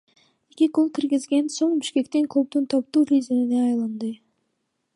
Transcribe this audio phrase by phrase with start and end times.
[0.53, 4.13] Эки гол киргизген соң бишкектик клуб топтун лидерине айланды.